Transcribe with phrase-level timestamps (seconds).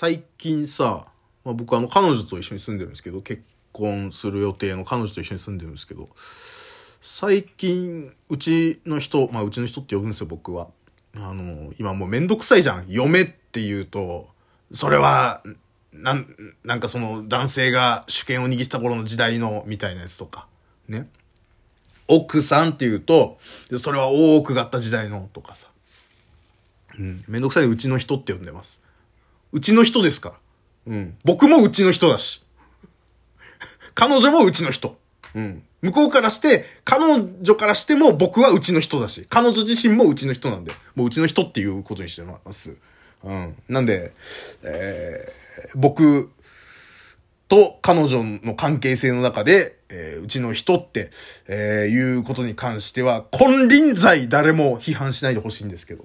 [0.00, 1.08] 最近さ、
[1.44, 6.08] まあ、僕あの彼女と一緒に住んでるんですけど、結婚する予定の彼女と一緒に住んでるんですけど、
[7.02, 10.68] 最近、うちの人、まあうちの人って呼ぶんですよ、僕は。
[11.16, 12.86] あの、今もうめんどくさいじゃん。
[12.88, 14.30] 嫁って言うと、
[14.72, 15.42] それは、
[15.92, 20.46] なん、なんかその男性が主権を握った頃の時代のみたいなやつとか、
[20.88, 21.10] ね。
[22.08, 23.36] 奥さんって言うと、
[23.76, 25.68] それは大奥があった時代のとかさ。
[26.98, 27.22] うん。
[27.28, 28.80] めんどくさいうちの人って呼んでます。
[29.52, 30.30] うちの人ですか
[30.86, 30.94] ら。
[30.94, 31.16] うん。
[31.24, 32.42] 僕もうちの人だし。
[33.94, 34.98] 彼女もうちの人。
[35.34, 35.62] うん。
[35.82, 42.76] 向こうからして、彼女からしても僕はうちの人だし、彼女自身もうちの人なんで、もううちの人っていうことにしてます。
[43.24, 43.56] うん。
[43.68, 44.12] なんで、
[44.62, 46.30] えー、僕
[47.48, 51.10] と彼女の関係性の中で、えー、うちの人って、
[51.48, 56.04] えー、いうことに関しては、金輪際誰も批判しないでほしいんですけど。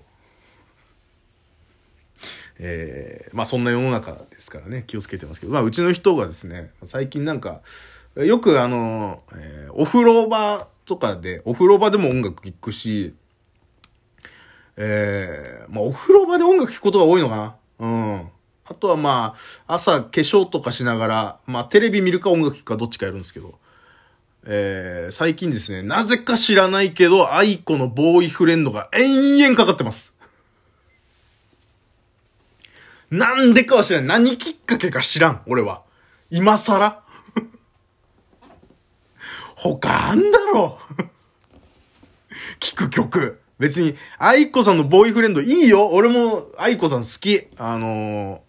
[2.59, 7.61] えー、まあそんな世の中ですからね、気をつけてますけど、まあうちの人がですね、最近なんか、
[8.15, 13.13] よくあの、えー、お風呂場とかで、お風呂場でも音楽聴くし、
[14.77, 18.29] えー、まあお風呂場で音楽聴くことが多いのかなうん。
[18.67, 19.35] あとはま
[19.67, 23.59] あ、朝化粧とかしながら、まあテレビ見るか音楽聴くかどっちかやるんですけど、
[24.47, 30.14] えー、最近ですね、なぜか知らないけど、愛子のボーイフレンドが延々かかってます。
[33.11, 34.07] なんでかは知らん。
[34.07, 35.83] 何きっかけか知らん、俺は。
[36.29, 37.01] 今更
[39.55, 40.79] 他あんだろ
[42.59, 43.41] 聞く曲。
[43.57, 47.47] 別に、愛子さんのボーイフレンドいいよ俺も愛子さん好き。
[47.57, 48.39] あのー、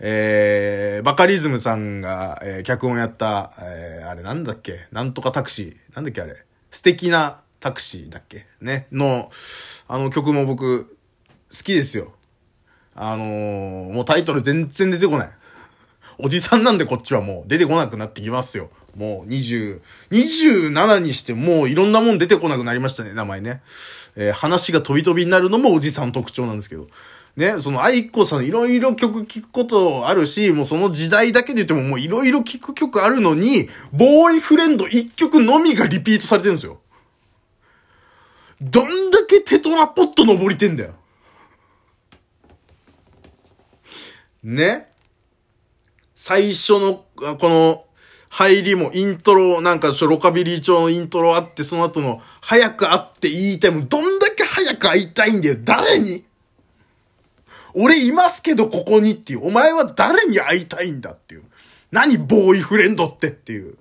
[0.00, 4.86] えー、バカリズムさんが、えー、脚本やった、えー、あれなんだっけ？
[4.92, 5.94] なんとかタクシー。
[5.94, 6.36] なんだっけあれ？
[6.70, 8.46] 素敵なタクシーだっけ？
[8.60, 9.30] ねの、
[9.88, 10.96] あの曲も僕、
[11.50, 12.12] 好きですよ。
[12.94, 15.30] あのー、もうタイトル全然出てこない。
[16.18, 18.70] おじさんなんでこっちはもう出てこなくなってきますよ。
[18.96, 23.62] もう20、27にしてもういろんなもん出てこなくなりましたね、名前ね。
[24.16, 26.88] えー、話が飛び飛びになるのもおじさん特徴なんですけど。
[27.36, 36.80] ね、その愛子さんいろいろ曲聴くことあるし、もうその時代だけで言ってももういろいろ聴く曲あるのに、ボーイフレンド一曲のみがリピートされてるんですよ。
[38.60, 40.94] どんだけテトラポット登りてんだよ。
[44.42, 44.90] ね
[46.14, 47.84] 最初の、この、
[48.32, 56.24] 入りもイントロ、なんかロカビリー調のイントロあって、その後の、早く会って言いたいも、どんだけ早く会いたいんだよ、誰に？
[57.74, 59.48] 俺いますけど、ここにっていう。
[59.48, 61.44] お前は誰に会いたいんだっていう。
[61.90, 63.76] 何、ボーイフレンドってっていう。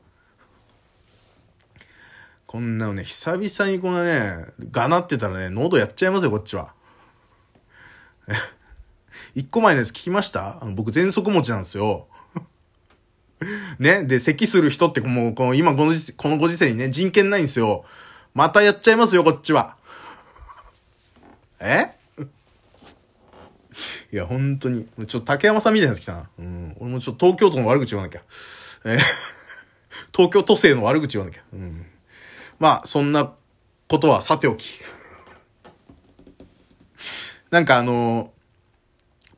[2.48, 6.74] こんなのね、久々にこのね、がなってたらね、喉やっちゃいますよ、こっちは。
[9.40, 10.62] 一個前のやつ聞きました？
[10.62, 12.08] あの、僕、喘息持ちなんですよ。
[13.80, 14.04] ね？
[14.04, 17.86] で、咳する人ってもう、この、今このこのご時世にね、人権ないんですよ。
[18.34, 19.78] またやっちゃいますよ、こっちは。
[21.62, 21.96] え？
[24.12, 24.90] いや、本当に。
[25.08, 26.30] ちょっと竹山さんみたいになってきたな。
[26.38, 26.76] うん。
[26.82, 28.22] 俺もちょっと東京都の悪口言わなきゃ。
[28.84, 28.98] え、
[30.14, 31.44] 東京都政の悪口言わなきゃ。
[31.54, 31.86] うん。
[32.60, 33.32] まあ、そんな
[33.88, 34.82] ことはさておき。
[37.52, 38.34] なんかあの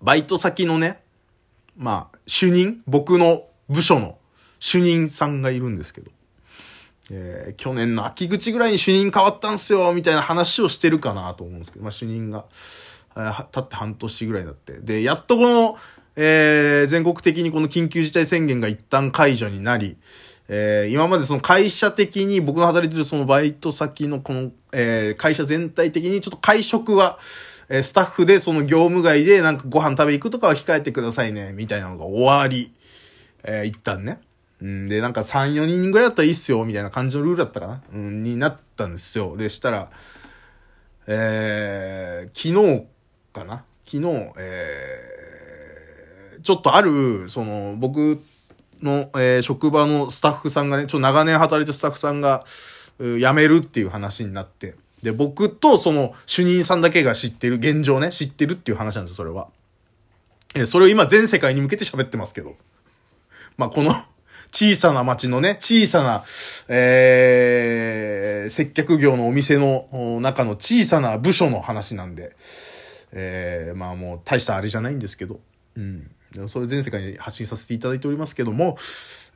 [0.01, 1.01] バイト先のね、
[1.77, 4.17] まあ、主任僕の部署の
[4.59, 6.11] 主任さんがいるんですけど、
[7.11, 12.45] えー、去年の秋口ぐらいに主任変わったんすよ、みたいな話をしてるかなと思うんですけど、まあ主任が、
[13.15, 14.79] えー、経って半年ぐらいになって。
[14.81, 15.77] で、やっとこの、
[16.15, 19.97] えー、全国的にこの緊急事態宣言が一旦解除になり、
[20.47, 27.19] えー、今までその会社的に、僕の働いてるそのバイト先のこの、えー、会社全体的にちょっと会食は、
[27.73, 32.73] え、スタッフでその業務外でなんかご飯食べ行くとかは控えてくださいね、みたいなのが終わり。
[33.43, 34.19] えー、一旦ね。
[34.61, 39.37] うん、で、なんか3、4人ぐらいだったらいいっすよ、みたいな感じのルールだったかなうん、になったんですよ。
[39.37, 39.89] で、したら、
[41.07, 42.85] えー、昨日
[43.33, 48.21] かな昨日、えー、ちょっとある、その、僕
[48.83, 52.45] の、えー、職場のスタッフさんがね、ちょっと長年働いてスタッフさんが、
[52.99, 59.47] 辞めるっていう話になって、で、僕とその主任さんだけが知ってる、現状ね、知ってるっていう話なんですよ、それは。
[60.53, 62.55] えそれを今全世界に向けて喋ってますけど。
[63.57, 63.95] まあ、この
[64.51, 66.23] 小さな町のね、小さな、
[66.67, 72.35] えー、接客業のお店の中の小さな部署の話なんで、
[73.13, 75.39] えー、まあもう大したあれじゃないんですけど、
[75.77, 76.11] うん。
[76.33, 78.77] でもそれ全世界に発信させていただいておりますけども、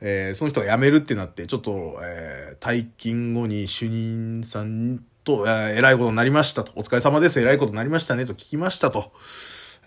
[0.00, 6.72] えー、その人が辞めるってなって、ちょっと、えー、退勤後に主任さんと、えー、偉いことになりましたと。
[6.76, 7.40] お疲れ様です。
[7.40, 8.26] 偉いことになりましたね。
[8.26, 9.12] と聞きましたと。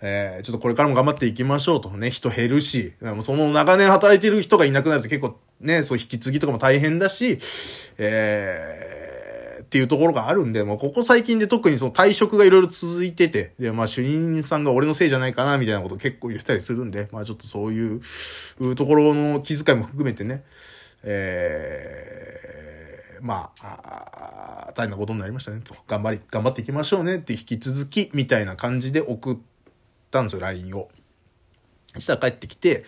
[0.02, 2.92] えー、ちょっとこれからも頑張っていきましょうとね、人減るし、
[3.22, 7.38] その長年働いてる人がいなくなると結構ね、そう引き継ぎとかも大変だし、
[7.96, 18.00] えー、っていうところがあるんで、もうここ最近で特にその退職がいろいろ続いてて、で、まあ主任さんが俺のせいじゃないかな、みたいなこと結構言ったりするんで、まあちょっとそういう
[18.76, 20.44] ところの気遣いも含めてね、
[21.02, 25.74] えー、まあ、大変なことになりましたね、と。
[25.86, 29.36] 頑張り、頑張っていきましょうねって引き続き、みたいな感じで送っ
[30.10, 30.90] たんですよ、LINE を。
[31.94, 32.84] そしたら帰ってきて、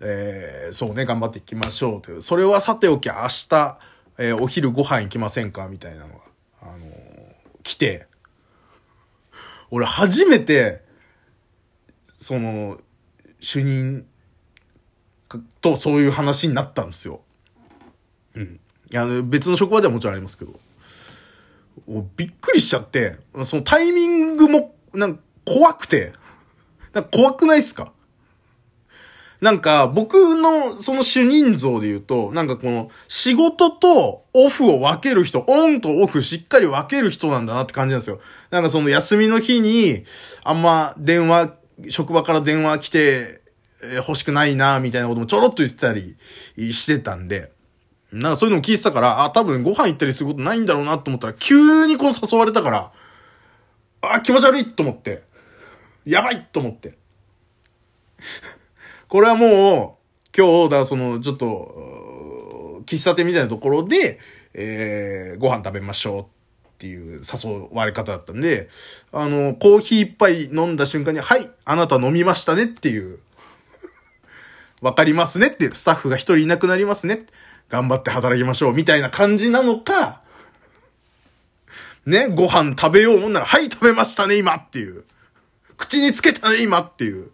[0.00, 2.22] えー、そうね、頑張っていきましょうという。
[2.22, 3.14] それはさておき、明
[3.48, 3.78] 日、
[4.18, 6.14] えー、お昼ご飯行きませんかみたいなのが、
[6.62, 6.82] あのー、
[7.62, 8.06] 来て、
[9.70, 10.82] 俺初めて、
[12.20, 12.78] その、
[13.40, 14.06] 主任
[15.60, 17.20] とそういう話になったんですよ。
[18.36, 18.60] うん。
[18.90, 20.60] いや、別の職場ではもちろんありますけど。
[22.16, 26.12] びっくりしちゃって、そのタイミングも、なんか怖くて、
[26.92, 27.92] なんか怖くないっすか？
[29.40, 38.20] なんか、僕のその主任像で言うと、なんかこの、仕事とオフを分ける人、オンとオフしっかり分ける人なんだなって感じなんですよ。
[38.50, 40.04] なんかその休みの日に、
[40.42, 41.52] あんま電話、
[41.90, 43.42] 職場から電話来て、
[43.82, 46.16] 欲しくないな、みたいなこともちょろっと言ってたり
[46.72, 47.52] してたんで、
[48.12, 52.92] なんかそういうのも聞いてたから、あ、多分ご飯行ったりすることないんだろうなと思ったら、急にこの誘われたから、
[54.00, 55.22] あ、気持ち悪いと思って、
[56.04, 56.94] やばいと思って。
[59.08, 64.20] これはもう、今日、だその、ちょっと、喫茶店みたいなところで、
[64.54, 68.68] えー、ご飯食べましょうっていう誘われ方だったんで、
[69.12, 73.18] あの、コーヒー一杯飲んだ瞬間に、はい、あなた飲みましたねっていう、
[74.80, 77.26] わかりますねって、スタッフが一人いなくなりますね。
[77.68, 80.20] 頑張って働きましょうみたいな感じなのか、
[82.06, 85.04] ね、ご飯食べようもんなら、はい、食べましたね、今っていう。
[85.76, 87.30] 口につけたね、今っていう。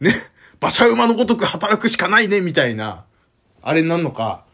[0.00, 0.14] ね、
[0.60, 3.04] 馬車馬のごとく働くしかないね、みたいな、
[3.60, 4.44] あれになるのか、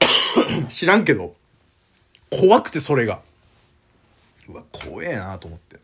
[0.70, 1.36] 知らんけど、
[2.30, 3.20] 怖くてそれが。
[4.48, 5.78] うわ、怖えなと思って。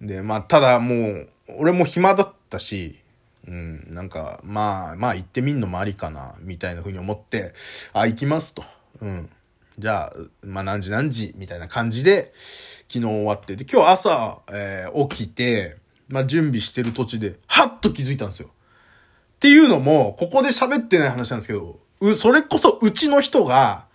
[0.00, 2.99] で、まあ、ただもう、俺も暇だったし、
[3.46, 7.54] うん、なんか、まあ、まあ行ってみんのもありかな、みたいな風に思って、
[7.92, 8.64] あ、行きますと。
[9.00, 9.30] うん。
[9.78, 12.32] じゃあ、まあ何時何時、みたいな感じで、
[12.88, 15.76] 昨日終わって、で、今日朝、えー、起きて、
[16.08, 18.48] まあ、準備してる土地で、はっと気づいたんですよ。
[18.48, 23.86] っていうのも、ここで喋ってない話なんですけど、う、それこそうちの人が、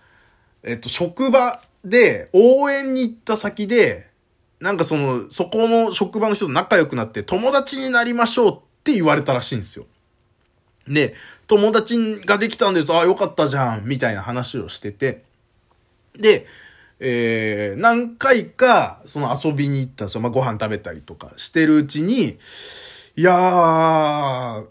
[0.62, 4.08] えっと、職場で応援に行った先で、
[4.60, 9.86] なんかその、そこの職場の人と仲良くなって友達になりましょうっって言われたらしいんですよ。
[10.86, 11.16] で、
[11.48, 12.92] 友達ができたんです。
[12.92, 15.24] ああ、よかったじゃん、みたいな話をしてて。
[16.16, 16.46] で、
[17.00, 20.20] えー、何回か、その遊びに行ったんですよ。
[20.20, 22.38] まあ、ご飯食べたりとかしてるうちに、
[23.16, 24.66] いやー、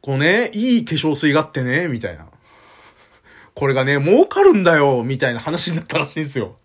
[0.00, 2.26] こうね、いい化粧水があってね、みたいな。
[3.54, 6.56] これがね、儲かるんだよ、みたいな話になったらしいんですよ。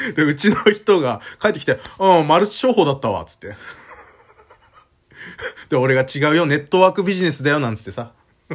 [0.16, 3.56] で、うちの人が帰ってきて、うん、マルチ商法だったわ、つって。
[5.68, 8.12] で、俺が違うよ、ネットワークビジネスだよ、なんつってさ。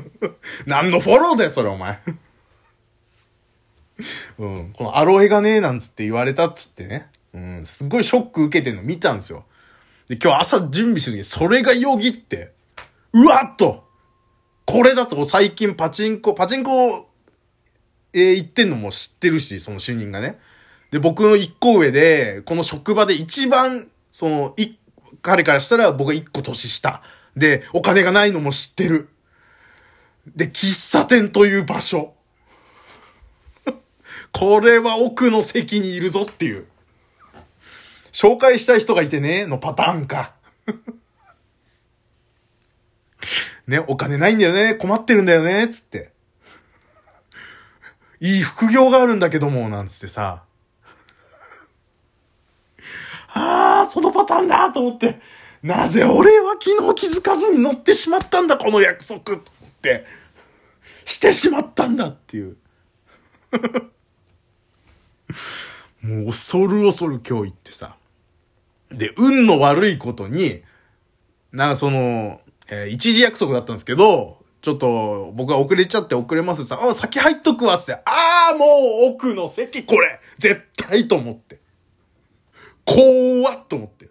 [0.65, 2.00] 何のフォローだよ、それ、お前。
[4.39, 4.74] うん。
[4.74, 7.07] このアロエがねえ、なんつって言われたっつってね。
[7.33, 7.65] うん。
[7.65, 9.45] すっごいショック受けてんの見たんですよ。
[10.07, 12.52] で、今日朝準備する時それがよぎって、
[13.14, 13.85] うわっと
[14.66, 17.07] これだと最近パチンコ、パチンコ、
[18.14, 20.40] えー、行ってんのも知ってるし、その主任がね。
[20.95, 24.75] で、僕の一個上で、この職場で一番、その、い、
[25.21, 27.02] 彼からしたら僕が一個年下。
[27.35, 29.09] で、お金がないのも知ってる。
[30.37, 32.14] で、喫茶店という場所。
[34.31, 36.66] これは奥の席にいるぞっていう。
[38.14, 40.33] 紹介したい人がいてね、のパターンか。
[43.68, 46.14] ね、お金ないんだよね、困ってるんだよね、つって。
[48.21, 50.45] いい副業があるんだけども、なんつってさ。
[53.35, 55.19] ああ、そのパターンだと思って。
[55.61, 59.35] なぜ俺は昨日気づかずに乗ってしまったんだ、この約束。
[59.35, 59.39] っ
[59.81, 60.06] て
[61.06, 62.57] してしまったんだっていう
[66.01, 67.95] もう恐る恐る今日行ってさ。
[68.92, 70.61] で、運の悪いことに、
[71.51, 78.65] なんかその、えー、一時約束だったんですけど、ちょっと僕が遅れちゃって遅れますさ、あ、先入っとくわって、ああ、も
[79.07, 81.59] う奥の席これ絶対と思って。
[82.85, 84.09] 怖っと思って。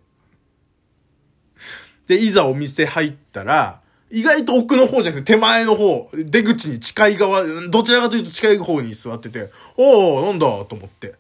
[2.07, 11.14] で、いざお店入ったら、意外と奥の方じゃなくて手前の方、出口に近い側、どちらかというと近い方に座ってて、おおなんだと思って。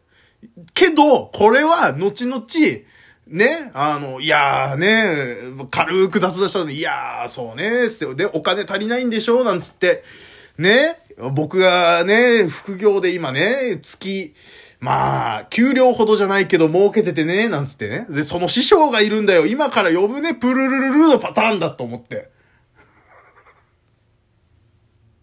[0.74, 2.44] けど、これは、後々、
[3.26, 10.04] ね、あの、いやーね、軽く雑談したのに、いやー、そうね、って、で、お金足りないんでしょなんつって、
[10.58, 10.96] ね、
[11.32, 14.34] 僕がね、副業で今ね、月、
[14.80, 18.06] まあ、給料ほどじゃないけど儲けててね、なんつってね。
[18.10, 19.46] で、その師匠がいるんだよ。
[19.46, 22.30] 今から呼ぶね、プルルルルのパターンだと思って。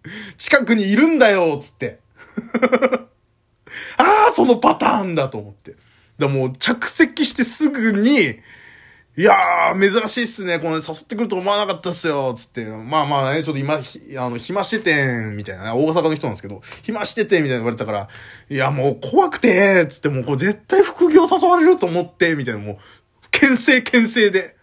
[0.38, 2.00] 近くにいるんだよ、つって。
[3.98, 5.76] ああ、そのパターンだと思って。
[6.18, 8.40] だもう着席してすぐに、
[9.18, 10.58] いやー、珍しいっすね。
[10.60, 12.34] この誘ってくると思わなかったっすよ。
[12.34, 12.66] つって。
[12.66, 18.08] まあまあね、ちょっと今、あの、暇しててん、みたいな、ね大阪の人なんですけど、暇しててん、みたいな言われたから、
[18.50, 22.78] いや、もう怖くて、つってもうこれ絶対副業誘われると思って、みたいな、もう、
[23.32, 24.56] 牽制牽制で。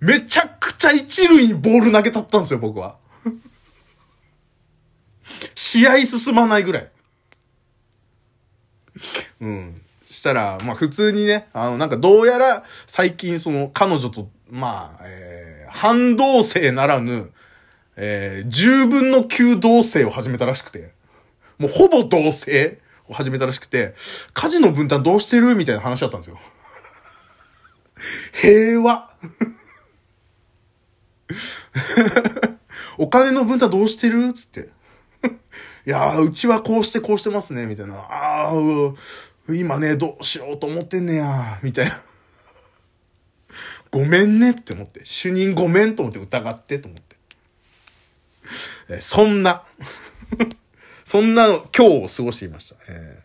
[0.00, 2.96] めちゃくちゃ一塁にボール投げたったんですよ、僕は。
[5.54, 6.90] 試合進まないぐらい。
[9.42, 9.82] うん。
[10.12, 17.32] したら、まあ普通にね、あの、なんかどうやら最近その彼女と、まあ、えー、半同棲ならぬ、
[17.96, 20.92] えー、10分の9同棲を始めたらしくて、
[21.58, 22.78] もうほぼ同棲
[23.08, 23.94] を始めたらしくて、
[24.34, 25.56] 家事の分担どうしてる？
[25.56, 26.38] みたいな話だったんですよ。
[28.32, 29.10] 平和。
[32.98, 34.30] お金の分担どうしてる？
[34.34, 34.68] つって。
[35.86, 37.96] いやー、うちはこうしてこうしてますね、みたいな。
[37.96, 38.52] ああ、
[39.48, 42.02] 今ね、どうしようと思ってんねや、みたいな。
[43.90, 45.00] ごめんねって思って。
[45.04, 47.16] 主任ごめんと思って疑ってと思って。
[48.88, 49.64] えそんな
[51.04, 52.76] そんな今日を過ごしていました。
[52.88, 53.22] え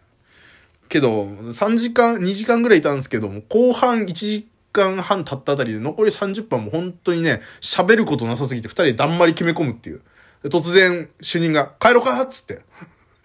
[0.88, 10.02] ー、けど、3時間、2時間ぐらいいたんですけども、後半1時間半経ったあたりで残り30分も本当にね、喋ることなさすぎて2人でだんまり決め込むっていう。
[10.44, 12.62] 突然、主任が、帰ろうかっつって、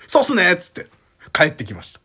[0.07, 0.87] そうっすねっつって、
[1.33, 2.02] 帰ってきました。